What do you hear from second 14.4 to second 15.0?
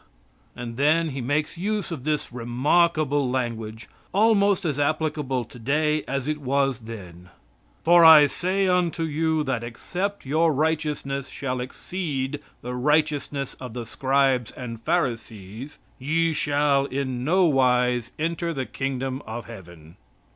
and